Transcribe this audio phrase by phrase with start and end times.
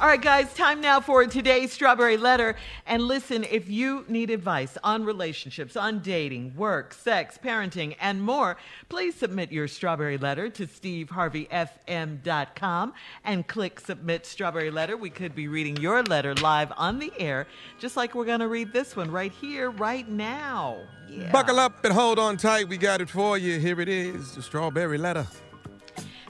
[0.00, 2.56] All right, guys, time now for today's Strawberry Letter.
[2.84, 8.56] And listen, if you need advice on relationships, on dating, work, sex, parenting, and more,
[8.88, 12.92] please submit your Strawberry Letter to steveharveyfm.com
[13.24, 14.96] and click Submit Strawberry Letter.
[14.96, 17.46] We could be reading your letter live on the air,
[17.78, 20.76] just like we're going to read this one right here, right now.
[21.08, 21.30] Yeah.
[21.30, 22.68] Buckle up and hold on tight.
[22.68, 23.60] We got it for you.
[23.60, 25.28] Here it is the Strawberry Letter.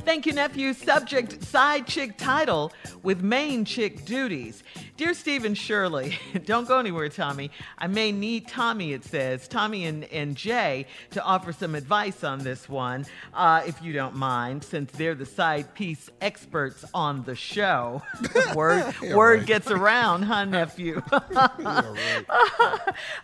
[0.05, 0.75] Thank you, nephew.
[0.75, 4.63] Subject side chick title with main chick duties.
[4.97, 7.51] Dear Stephen Shirley, don't go anywhere, Tommy.
[7.79, 12.41] I may need Tommy, it says, Tommy and, and J, to offer some advice on
[12.41, 17.35] this one, uh, if you don't mind, since they're the side piece experts on the
[17.35, 18.03] show.
[18.55, 19.47] word Yeah, word right.
[19.47, 21.03] gets around, huh, nephew?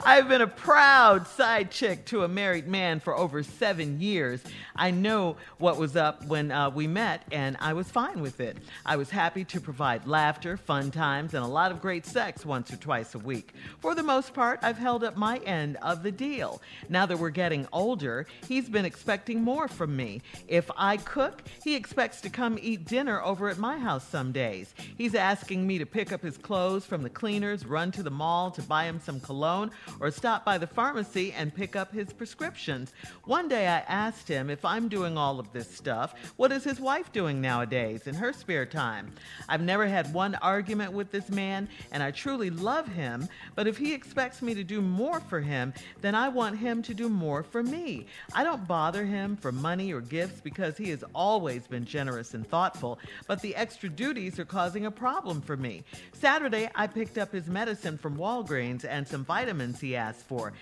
[0.02, 4.42] I've been a proud side chick to a married man for over seven years.
[4.74, 8.41] I know what was up when uh, Uh, we met, and I was fine with
[8.41, 8.56] it.
[8.87, 12.73] I was happy to provide laughter, fun times, and a lot of great sex once
[12.73, 13.55] or twice a week.
[13.81, 16.62] For the most part, I've held up my end of the deal.
[16.89, 20.22] Now that we're getting older, he's been expecting more from me.
[20.47, 24.75] If I cook, he expects to come eat dinner over at my house some days.
[24.97, 28.50] He's asking me to pick up his clothes from the cleaners, run to the mall
[28.53, 32.92] to buy him some cologne, or stop by the pharmacy and pick up his prescriptions.
[33.25, 36.80] One day I asked him if I'm doing all of this stuff, what is his
[36.80, 39.12] wife doing nowadays in her spare time?
[39.48, 43.77] I've never had one argument with this man, and I truly love him, but if
[43.77, 47.42] he expects me to do more for him, then I want him to do more
[47.42, 48.06] for me.
[48.34, 52.47] I don't bother him for money or gifts because he has always been generous and
[52.47, 55.84] thoughtful, but the extra duties are causing a problem for me.
[56.12, 60.53] Saturday, I picked up his medicine from Walgreens and some vitamins he asked for.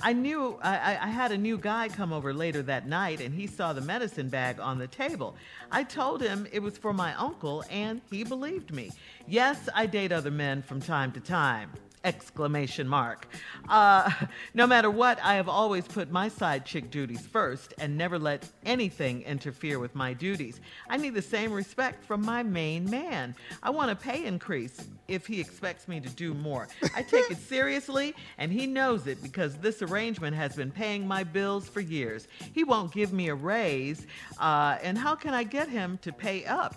[0.00, 3.48] I knew I, I- had a new guy come over later that night and he
[3.48, 5.34] saw the medicine bag on the table.
[5.72, 8.92] I told him it was for my uncle and he believed me.
[9.26, 11.72] Yes, I date other men from time to time.
[12.04, 13.26] Exclamation mark.
[13.68, 14.10] Uh,
[14.54, 18.48] no matter what, I have always put my side chick duties first and never let
[18.64, 20.60] anything interfere with my duties.
[20.88, 23.34] I need the same respect from my main man.
[23.62, 26.68] I want a pay increase if he expects me to do more.
[26.94, 31.24] I take it seriously, and he knows it because this arrangement has been paying my
[31.24, 32.28] bills for years.
[32.52, 34.06] He won't give me a raise,
[34.38, 36.76] uh, and how can I get him to pay up?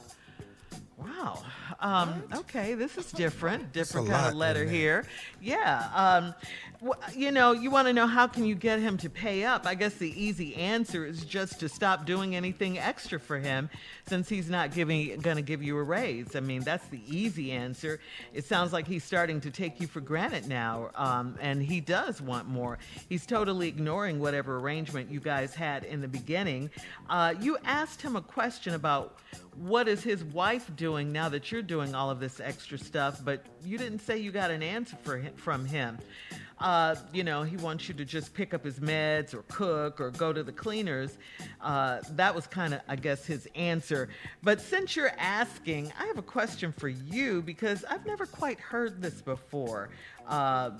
[1.01, 1.43] Wow.
[1.79, 3.73] Um, okay, this is different.
[3.73, 5.05] Different kind lot of letter here.
[5.41, 5.89] Yeah.
[5.95, 6.35] Um,
[7.13, 9.67] you know, you want to know how can you get him to pay up?
[9.67, 13.69] I guess the easy answer is just to stop doing anything extra for him,
[14.07, 16.35] since he's not giving going to give you a raise.
[16.35, 17.99] I mean, that's the easy answer.
[18.33, 22.19] It sounds like he's starting to take you for granted now, um, and he does
[22.19, 22.79] want more.
[23.07, 26.71] He's totally ignoring whatever arrangement you guys had in the beginning.
[27.09, 29.19] Uh, you asked him a question about
[29.55, 33.45] what is his wife doing now that you're doing all of this extra stuff, but
[33.63, 35.99] you didn't say you got an answer for him, from him.
[36.61, 40.11] Uh, you know, he wants you to just pick up his meds or cook or
[40.11, 41.17] go to the cleaners.
[41.59, 44.09] Uh, that was kind of, I guess, his answer.
[44.43, 49.01] But since you're asking, I have a question for you because I've never quite heard
[49.01, 49.89] this before.
[50.27, 50.71] Uh,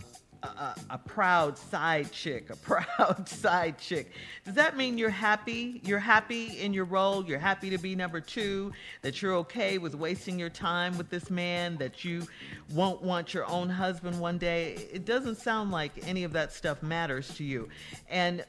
[0.44, 2.56] a, a, proud side chick, a
[2.98, 4.12] proud side chick.
[4.46, 5.82] Does that mean you're happy?
[5.84, 7.26] You're happy in your role?
[7.26, 8.72] You're happy to be number two?
[9.02, 11.78] That you're okay with wasting your time with this man?
[11.78, 12.28] That you
[12.74, 14.88] won't want your own husband one day?
[14.92, 17.70] It doesn't sound like any of that stuff matters to you.
[18.10, 18.44] And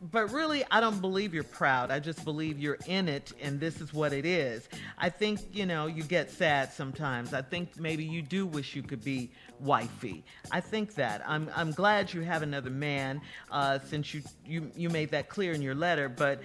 [0.00, 1.90] but really, I don't believe you're proud.
[1.90, 4.68] I just believe you're in it and this is what it is.
[4.96, 7.34] I think, you know, you get sad sometimes.
[7.34, 10.24] I think maybe you do wish you could be wifey.
[10.52, 11.22] I think that.
[11.26, 13.20] I'm, I'm glad you have another man
[13.50, 16.08] uh, since you, you, you made that clear in your letter.
[16.08, 16.42] But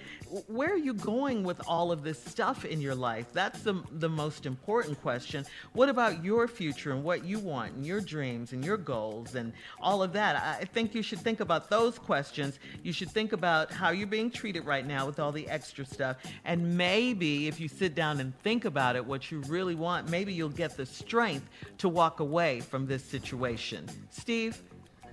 [0.48, 3.26] where are you going with all of this stuff in your life?
[3.32, 5.46] That's the, the most important question.
[5.74, 9.52] What about your future and what you want and your dreams and your goals and
[9.80, 10.36] all of that?
[10.60, 12.58] I think you should think about those questions.
[12.82, 16.16] You should think about how you're being treated right now with all the extra stuff.
[16.44, 20.32] And maybe if you sit down and think about it, what you really want, maybe
[20.32, 21.48] you'll get the strength
[21.78, 23.86] to walk away from this situation.
[24.10, 24.60] Steve?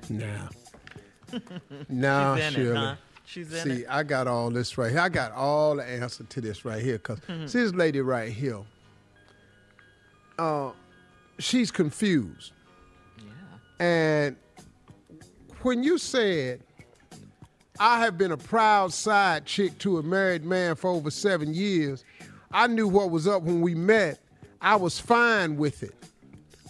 [0.10, 0.48] Nah.
[1.90, 2.70] nah, She's in Shirley.
[2.72, 2.96] it, huh?
[3.26, 3.86] See, it.
[3.90, 5.00] I got all this right here.
[5.00, 6.98] I got all the answer to this right here.
[6.98, 7.46] because Mm-hmm.
[7.48, 8.60] see this lady right here.
[10.38, 10.72] Uh,
[11.40, 12.52] she's confused.
[13.18, 13.86] Yeah.
[13.86, 14.36] And
[15.62, 16.62] when you said,
[17.84, 22.06] I have been a proud side chick to a married man for over seven years,
[22.52, 24.20] I knew what was up when we met.
[24.62, 25.96] I was fine with it.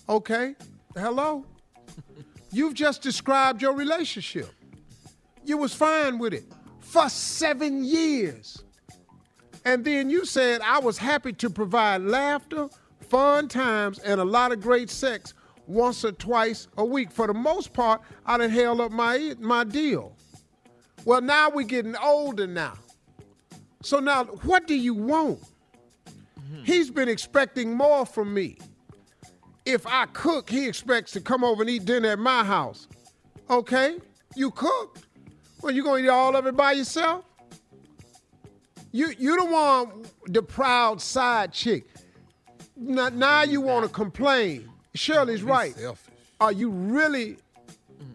[0.08, 0.56] Okay?
[0.96, 1.46] Hello?
[2.54, 4.52] You've just described your relationship.
[5.44, 6.46] You was fine with it
[6.80, 8.64] for seven years.
[9.66, 12.70] And then you said I was happy to provide laughter,
[13.02, 15.34] fun times and a lot of great sex
[15.68, 17.12] once or twice a week.
[17.12, 20.16] For the most part, I done held up my my deal.
[21.06, 22.74] Well, now we're getting older now.
[23.82, 25.40] So now, what do you want?
[26.06, 26.64] Hmm.
[26.64, 28.58] He's been expecting more from me.
[29.66, 32.88] If I cook, he expects to come over and eat dinner at my house.
[33.50, 33.98] Okay,
[34.36, 35.06] you cooked.
[35.62, 37.26] Well, you gonna eat all of it by yourself?
[38.92, 41.86] You you the one, the proud side chick.
[42.76, 44.70] Now, now you want to complain.
[44.96, 45.76] Shirley's right.
[45.76, 46.14] Selfish.
[46.40, 47.38] Are you really mm.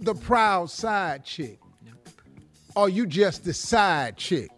[0.00, 1.60] the proud side chick?
[2.76, 4.50] Or you just the side chick?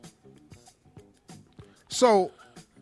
[1.88, 2.32] So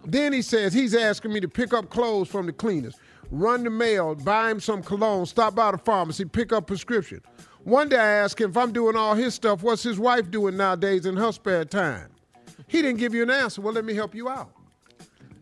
[0.05, 2.97] then he says he's asking me to pick up clothes from the cleaners,
[3.31, 7.21] run the mail, buy him some cologne, stop by the pharmacy, pick up prescription.
[7.65, 10.57] One day I asked him if I'm doing all his stuff, what's his wife doing
[10.57, 12.09] nowadays in her spare time?
[12.67, 13.61] He didn't give you an answer.
[13.61, 14.51] Well, let me help you out.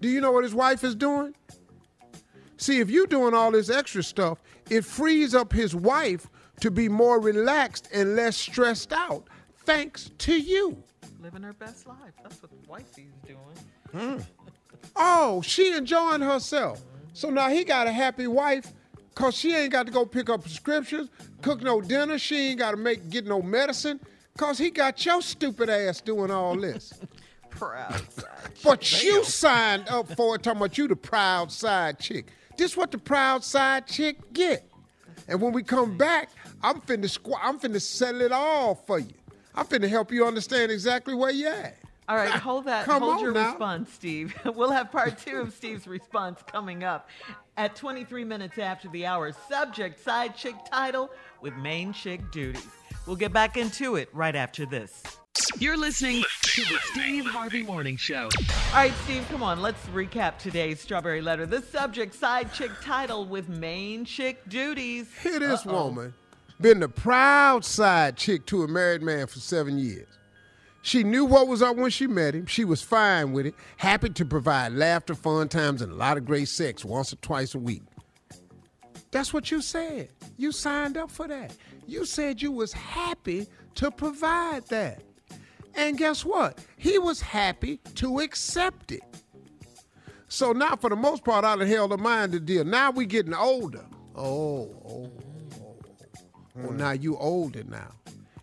[0.00, 1.34] Do you know what his wife is doing?
[2.56, 6.28] See, if you're doing all this extra stuff, it frees up his wife
[6.60, 9.28] to be more relaxed and less stressed out,
[9.64, 10.82] thanks to you.
[11.20, 12.12] Living her best life.
[12.22, 13.38] That's what wifey's doing.
[13.92, 14.22] Hmm.
[14.96, 16.82] Oh, she enjoying herself.
[17.14, 18.72] So now he got a happy wife
[19.14, 21.08] because she ain't got to go pick up prescriptions,
[21.42, 22.18] cook no dinner.
[22.18, 24.00] She ain't got to make get no medicine
[24.32, 26.92] because he got your stupid ass doing all this.
[27.50, 28.28] Proud side.
[28.64, 32.32] But you signed up for it, talking about you the proud side chick.
[32.56, 34.68] This what the proud side chick get.
[35.28, 36.30] And when we come back,
[36.62, 39.14] I'm finna squ- I'm finna settle it all for you.
[39.54, 41.76] I'm finna help you understand exactly where you at.
[42.08, 42.84] All right, hold that.
[42.86, 43.50] Come hold on your now.
[43.50, 44.34] response, Steve.
[44.44, 47.08] We'll have part two of Steve's response coming up
[47.56, 49.32] at 23 minutes after the hour.
[49.48, 51.10] Subject side chick title
[51.40, 52.66] with main chick duties.
[53.06, 55.02] We'll get back into it right after this.
[55.58, 58.28] You're listening to the Steve Harvey Morning Show.
[58.38, 59.60] All right, Steve, come on.
[59.60, 61.44] Let's recap today's strawberry letter.
[61.46, 65.08] The subject side chick title with main chick duties.
[65.22, 66.14] Here this woman
[66.60, 70.08] been the proud side chick to a married man for seven years.
[70.82, 72.46] She knew what was up when she met him.
[72.46, 76.26] She was fine with it, happy to provide laughter, fun times, and a lot of
[76.26, 77.82] great sex once or twice a week.
[79.10, 80.10] That's what you said.
[80.36, 81.56] You signed up for that.
[81.86, 83.46] You said you was happy
[83.76, 85.02] to provide that.
[85.74, 86.58] And guess what?
[86.76, 89.02] He was happy to accept it.
[90.28, 92.64] So now, for the most part, I done held a mind to deal.
[92.64, 93.84] Now we getting older.
[94.14, 95.12] Oh, oh.
[96.54, 96.76] Well, mm.
[96.76, 97.92] now you older now.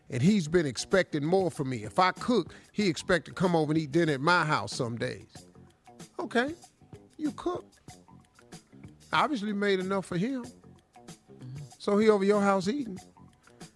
[0.09, 1.83] And he's been expecting more from me.
[1.83, 4.97] If I cook, he expect to come over and eat dinner at my house some
[4.97, 5.47] days.
[6.19, 6.53] Okay,
[7.17, 7.65] you cook.
[9.13, 10.45] Obviously made enough for him.
[11.79, 12.99] So he over your house eating.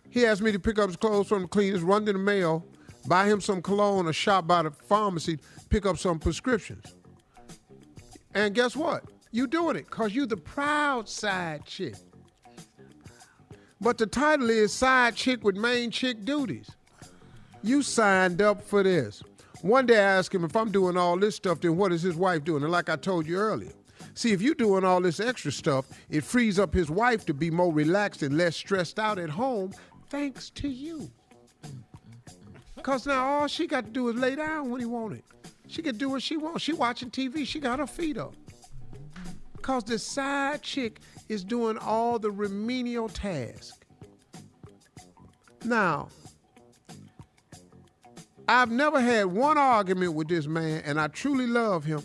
[0.09, 2.65] He asked me to pick up his clothes from the cleaners, run to the mail,
[3.07, 5.39] buy him some cologne or shop by the pharmacy,
[5.69, 6.95] pick up some prescriptions.
[8.33, 9.03] And guess what?
[9.31, 11.95] You doing it because you the proud side chick.
[13.81, 16.69] But the title is Side Chick with Main Chick Duties.
[17.61, 19.21] You signed up for this.
[19.61, 22.15] One day I asked him if I'm doing all this stuff, then what is his
[22.15, 22.63] wife doing?
[22.63, 23.73] And like I told you earlier,
[24.13, 27.51] see, if you're doing all this extra stuff, it frees up his wife to be
[27.51, 29.73] more relaxed and less stressed out at home,
[30.09, 31.09] thanks to you.
[32.75, 35.23] Because now all she got to do is lay down when he want it.
[35.67, 36.61] She can do what she wants.
[36.61, 37.45] She watching TV.
[37.45, 38.35] She got her feet up.
[39.65, 43.83] Because the side chick is doing all the remedial task.
[45.63, 46.09] Now,
[48.47, 52.03] I've never had one argument with this man, and I truly love him.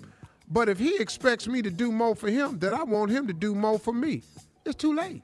[0.49, 3.35] But if he expects me to do more for him, then I want him to
[3.35, 4.23] do more for me.
[4.65, 5.23] It's too late.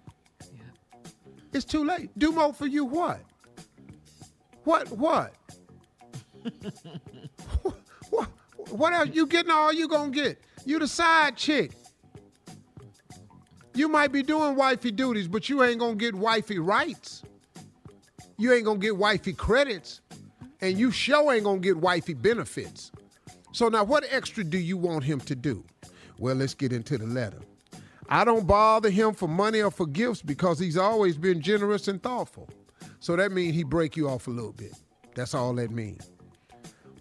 [1.55, 2.11] It's too late.
[2.19, 3.21] Do more for you what?
[4.65, 5.33] What what?
[8.11, 8.29] what,
[8.69, 9.09] what else?
[9.15, 10.39] You getting all you gonna get?
[10.67, 11.73] You the side chick.
[13.77, 17.23] You might be doing wifey duties, but you ain't gonna get wifey rights.
[18.39, 20.01] You ain't gonna get wifey credits,
[20.63, 22.91] and you sure ain't gonna get wifey benefits.
[23.53, 25.63] So now, what extra do you want him to do?
[26.19, 27.41] Well, let's get into the letter.
[28.09, 32.03] I don't bother him for money or for gifts because he's always been generous and
[32.03, 32.49] thoughtful.
[33.01, 34.73] So that means he break you off a little bit.
[35.15, 36.11] That's all that means.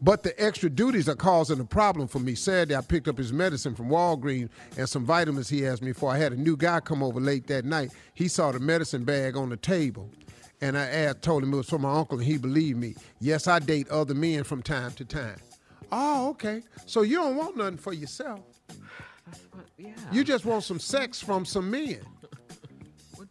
[0.01, 2.35] But the extra duties are causing a problem for me.
[2.35, 6.11] Saturday, I picked up his medicine from Walgreens and some vitamins he asked me for.
[6.11, 7.91] I had a new guy come over late that night.
[8.13, 10.09] He saw the medicine bag on the table.
[10.61, 12.95] And I asked, told him it was from my uncle, and he believed me.
[13.19, 15.37] Yes, I date other men from time to time.
[15.91, 16.63] Oh, okay.
[16.85, 18.41] So you don't want nothing for yourself.
[19.77, 19.89] Yeah.
[20.11, 21.99] You just want some sex from some men.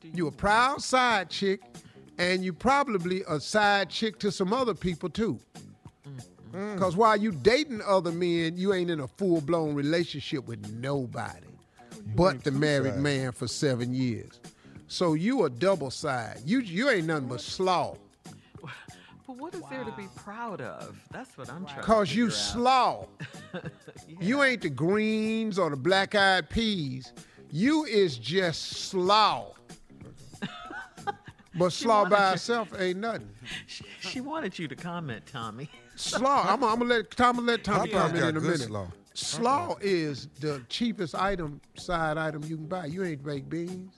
[0.00, 1.62] do You a proud side chick,
[2.18, 5.40] and you probably a side chick to some other people too.
[6.54, 6.74] Mm.
[6.74, 11.48] Because while you dating other men, you ain't in a full blown relationship with nobody.
[12.14, 14.40] but the married man for seven years.
[14.86, 16.40] So you a double side.
[16.44, 17.96] You you ain't nothing but slaw.
[19.26, 20.96] But what is there to be proud of?
[21.10, 22.52] That's what I'm trying to Cause you figure out.
[22.52, 23.06] slaw.
[24.20, 27.12] You ain't the greens or the black eyed peas.
[27.50, 29.52] You is just slaw.
[31.56, 33.28] But slaw by you- itself ain't nothing.
[33.66, 35.70] She, she wanted you to comment, Tommy.
[35.96, 36.42] Slaw.
[36.46, 38.60] I'm, I'm gonna let Tom let Tommy Popeye's comment got in a minute.
[38.60, 38.88] slaw.
[39.14, 42.86] Slaw is the cheapest item, side item you can buy.
[42.86, 43.94] You ain't baked beans.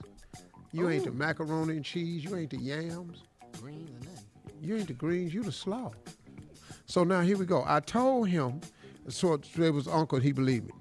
[0.71, 2.23] You ain't the macaroni and cheese.
[2.23, 3.23] You ain't the yams.
[3.59, 4.25] Greens and nothing.
[4.61, 5.33] You ain't the greens.
[5.33, 5.91] You the slaw.
[6.85, 7.63] So now here we go.
[7.65, 8.61] I told him,
[9.07, 10.19] so it was uncle.
[10.19, 10.73] He believed me.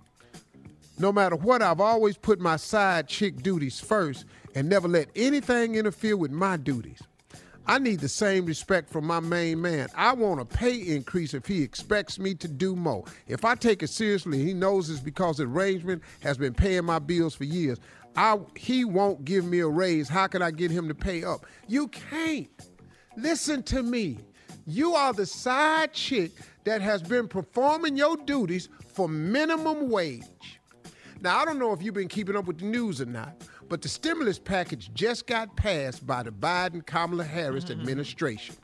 [0.99, 5.75] No matter what, I've always put my side chick duties first and never let anything
[5.75, 7.03] interfere with my duties.
[7.69, 9.89] I need the same respect from my main man.
[9.97, 13.05] I want a pay increase if he expects me to do more.
[13.27, 17.01] If I take it seriously, he knows it's because the arrangement has been paying my
[17.01, 17.79] bills for years.
[18.15, 20.09] I, he won't give me a raise.
[20.09, 21.45] How can I get him to pay up?
[21.67, 22.49] You can't.
[23.17, 24.19] Listen to me.
[24.65, 26.33] You are the side chick
[26.65, 30.61] that has been performing your duties for minimum wage.
[31.21, 33.83] Now, I don't know if you've been keeping up with the news or not, but
[33.83, 37.81] the stimulus package just got passed by the Biden Kamala Harris mm-hmm.
[37.81, 38.57] administration.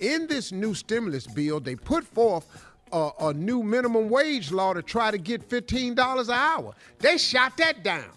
[0.00, 4.82] In this new stimulus bill, they put forth a, a new minimum wage law to
[4.82, 6.74] try to get $15 an hour.
[6.98, 8.10] They shot that down.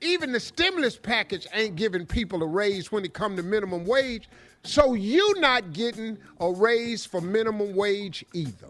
[0.00, 4.28] Even the stimulus package ain't giving people a raise when it come to minimum wage.
[4.62, 8.68] So you not getting a raise for minimum wage either.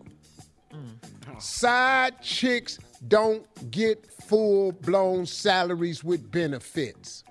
[0.73, 1.41] Mm.
[1.43, 7.25] Side chicks don't get full blown salaries with benefits.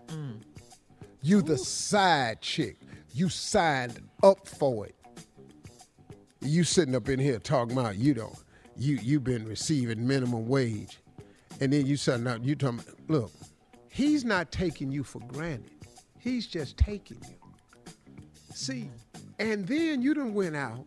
[1.22, 2.78] You the side chick.
[3.14, 4.96] You signed up for it.
[6.42, 8.38] You sitting up in here talking about you don't
[8.76, 11.00] you you been receiving minimum wage.
[11.62, 13.32] And then you sitting out you talking look,
[13.90, 15.72] he's not taking you for granted.
[16.20, 17.36] He's just taking you.
[18.54, 18.90] See,
[19.40, 20.86] and then you done went out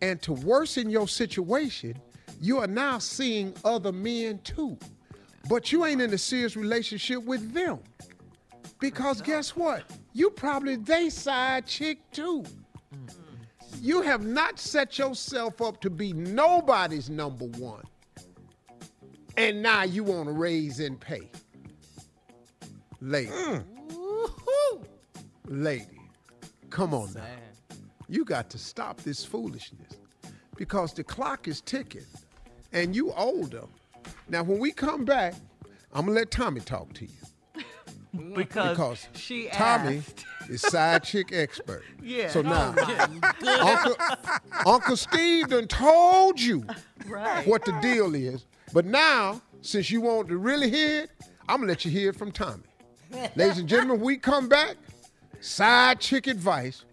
[0.00, 1.98] and to worsen your situation,
[2.40, 4.78] you are now seeing other men too.
[5.48, 7.78] But you ain't in a serious relationship with them.
[8.80, 9.82] Because guess what?
[10.12, 12.44] You probably they side chick too.
[13.80, 17.84] You have not set yourself up to be nobody's number one.
[19.36, 21.30] And now you want to raise in pay.
[23.00, 23.30] Lady.
[23.30, 23.64] Mm.
[25.46, 26.00] Lady.
[26.70, 27.22] Come on now.
[28.08, 29.92] You got to stop this foolishness
[30.56, 32.06] because the clock is ticking
[32.72, 33.62] and you older.
[34.28, 35.34] Now, when we come back,
[35.92, 37.62] I'm going to let Tommy talk to you
[38.34, 40.24] Because, because she Tommy asked.
[40.48, 41.84] is side chick expert.
[42.02, 42.28] Yeah.
[42.30, 42.74] So oh now,
[43.60, 43.96] Uncle,
[44.66, 46.64] Uncle Steve done told you
[47.06, 47.46] Right.
[47.46, 48.44] what the deal is.
[48.72, 51.10] But now, since you want to really hear it,
[51.48, 52.62] I'm going to let you hear it from Tommy.
[53.36, 54.76] Ladies and gentlemen, we come back,
[55.40, 56.84] side chick advice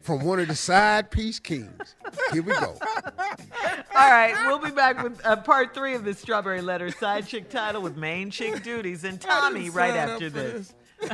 [0.00, 1.94] from one of the side piece kings.
[2.32, 2.76] Here we go.
[3.94, 7.50] All right, we'll be back with uh, part three of the Strawberry Letter side chick
[7.50, 10.72] title with main chick duties and Tommy right after this.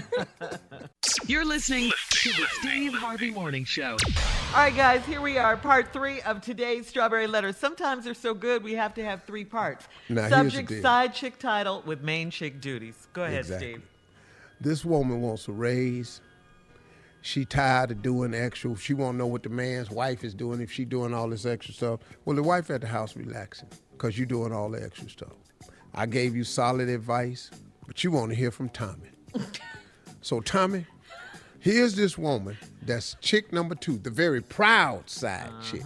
[1.26, 3.96] You're listening to the Steve Harvey Morning Show.
[4.54, 7.52] All right, guys, here we are, part three of today's Strawberry Letter.
[7.52, 9.88] Sometimes they're so good we have to have three parts.
[10.08, 13.08] Now, Subject, side chick title with main chick duties.
[13.12, 13.72] Go ahead, Exactly.
[13.72, 13.82] Steve.
[14.60, 16.20] This woman wants a raise.
[17.20, 18.76] She tired of doing extra.
[18.76, 21.74] She won't know what the man's wife is doing if she doing all this extra
[21.74, 22.00] stuff.
[22.24, 25.32] Well, the wife at the house relaxing because you doing all the extra stuff.
[25.94, 27.50] I gave you solid advice,
[27.86, 29.10] but you want to hear from Tommy.
[30.22, 30.86] so Tommy,
[31.58, 35.62] here's this woman that's chick number two, the very proud side uh-huh.
[35.62, 35.82] chick.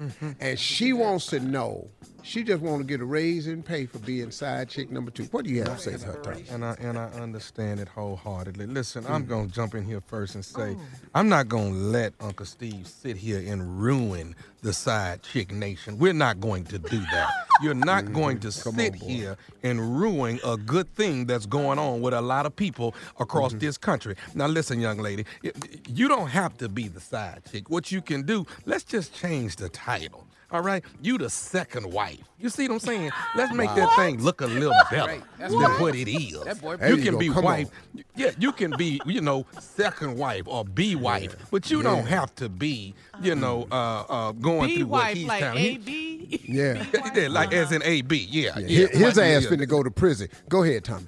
[0.00, 0.30] Mm-hmm.
[0.40, 0.98] And she mm-hmm.
[0.98, 1.88] wants to know,
[2.24, 5.24] she just want to get a raise in pay for being side chick number two.
[5.24, 6.44] What do you have to say to her, Tommy?
[6.50, 8.66] And I and I understand it wholeheartedly.
[8.66, 9.12] Listen, Mm-hmm.
[9.12, 10.58] I'm gonna jump in here first and Oh.
[10.58, 10.76] say
[11.14, 15.98] I'm not gonna let Uncle Steve sit here and ruin the side chick nation.
[15.98, 17.30] We're not going to do that.
[17.62, 18.62] You're not going to Mm-hmm.
[18.70, 22.46] Come sit on, here and ruin a good thing that's going on with a lot
[22.46, 23.58] of people across Mm-hmm.
[23.58, 24.16] this country.
[24.34, 25.26] Now, listen, young lady,
[25.88, 27.68] you don't have to be the side chick.
[27.68, 30.26] What you can do, let's just change the title.
[30.54, 32.20] All right, you the second wife.
[32.38, 33.10] You see what I'm saying?
[33.34, 35.22] Let's make that thing look a little better Right.
[35.36, 35.80] That's than right.
[35.80, 36.40] what it is.
[36.44, 37.18] That boy- you you can go.
[37.18, 37.68] be Come wife.
[38.14, 42.32] Yeah, you can be, you know, second wife or B wife, but you don't have
[42.36, 45.58] to be, you know, uh, uh, going B through what wife he's like telling.
[45.64, 46.40] He- A B.
[46.44, 46.86] Yeah.
[47.16, 48.86] yeah, like as in A B, yeah, yeah.
[48.86, 49.50] His, his Like, ass yeah.
[49.50, 50.28] finna go to prison.
[50.48, 51.06] Go ahead, Tommy.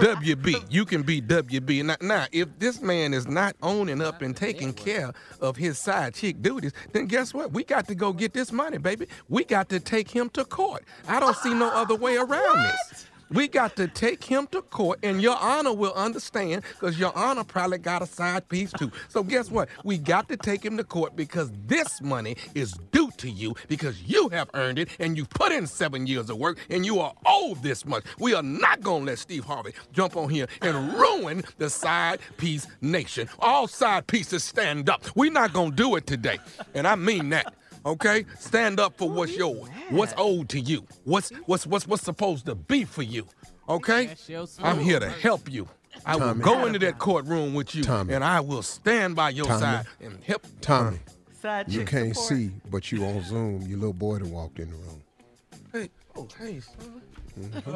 [0.00, 0.64] WB.
[0.70, 1.84] You can be WB.
[1.84, 6.14] Now, now, if this man is not owning up and taking care of his side
[6.14, 7.52] chick duties, then guess what?
[7.52, 9.08] We got to go get this money, baby.
[9.28, 10.84] We got to take him to court.
[11.08, 13.07] I don't see no other way around this.
[13.30, 17.44] We got to take him to court, and Your Honor will understand because Your Honor
[17.44, 18.90] probably got a side piece too.
[19.08, 19.68] So, guess what?
[19.84, 24.02] We got to take him to court because this money is due to you because
[24.02, 27.12] you have earned it and you put in seven years of work and you are
[27.26, 28.04] owed this much.
[28.18, 32.20] We are not going to let Steve Harvey jump on here and ruin the side
[32.38, 33.28] piece nation.
[33.40, 35.04] All side pieces stand up.
[35.14, 36.38] We're not going to do it today.
[36.74, 37.54] And I mean that.
[37.88, 38.26] Okay?
[38.38, 39.66] Stand up for what's yours.
[39.88, 40.86] What's owed to you.
[41.04, 43.26] What's what's what's what's supposed to be for you.
[43.68, 44.14] Okay?
[44.60, 45.68] I'm here to help you.
[46.06, 46.44] I will Tommy.
[46.44, 48.14] go into that courtroom with you Tommy.
[48.14, 49.60] and I will stand by your Tommy.
[49.60, 50.98] side and help Tommy,
[51.42, 52.28] Side you can't support.
[52.40, 53.62] see, but you on Zoom.
[53.62, 55.02] Your little boy done walked in the room.
[55.72, 57.02] Hey, oh, hey, son.
[57.40, 57.70] Mm-hmm.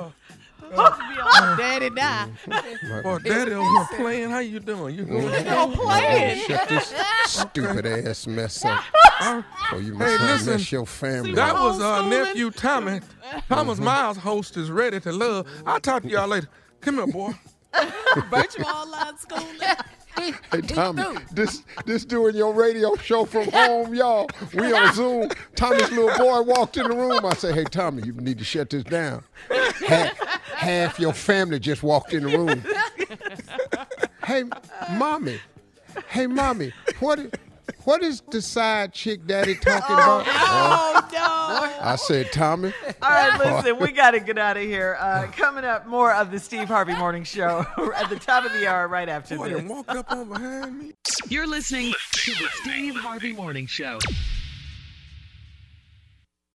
[0.75, 2.29] Uh, daddy die.
[2.47, 2.53] Mm-hmm.
[2.53, 3.03] Mm-hmm.
[3.03, 4.31] Boy, daddy over here playing.
[4.31, 4.95] How you doing?
[4.95, 5.73] You doing?
[5.73, 6.47] playing.
[6.47, 6.95] Shut this
[7.27, 8.83] stupid ass mess up.
[9.73, 10.53] Or you Hey, listen.
[10.55, 13.01] mess your family That was uh, nephew Tommy.
[13.49, 15.47] Thomas Miles host is ready to love.
[15.67, 16.49] I'll talk to y'all later.
[16.81, 17.33] Come here, boy.
[18.31, 19.57] Virtual online schooling.
[20.51, 21.03] Hey Tommy,
[21.33, 24.29] this this doing your radio show from home, y'all.
[24.55, 25.31] We on Zoom.
[25.57, 27.25] Tommy's little boy walked in the room.
[27.25, 29.25] I say, Hey Tommy, you need to shut this down.
[29.87, 30.19] Half,
[30.55, 32.63] half your family just walked in the room.
[34.25, 34.45] Hey,
[34.93, 35.41] mommy.
[36.09, 36.73] Hey, mommy.
[37.01, 37.31] What is
[37.85, 40.25] what is the side chick daddy talking about?
[40.27, 41.19] Oh no.
[41.85, 42.73] I said, Tommy.
[43.03, 44.97] All right, listen, we got to get out of here.
[45.01, 48.67] Uh, coming up, more of the Steve Harvey Morning Show at the top of the
[48.67, 49.59] hour, right after Boy, this.
[49.59, 50.93] done walked up on behind me.
[51.29, 53.99] You're listening to the Steve Harvey Morning Show.